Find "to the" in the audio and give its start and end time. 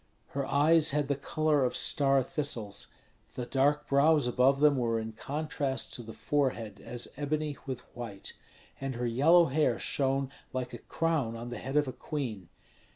5.93-6.11